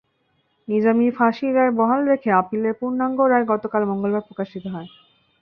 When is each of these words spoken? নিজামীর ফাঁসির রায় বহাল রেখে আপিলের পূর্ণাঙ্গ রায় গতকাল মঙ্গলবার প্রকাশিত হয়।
নিজামীর 0.67 1.11
ফাঁসির 1.17 1.51
রায় 1.55 1.73
বহাল 1.79 2.01
রেখে 2.05 2.29
আপিলের 2.41 2.77
পূর্ণাঙ্গ 2.79 3.19
রায় 3.23 3.45
গতকাল 3.51 3.81
মঙ্গলবার 3.85 4.27
প্রকাশিত 4.27 4.65
হয়। 4.73 4.89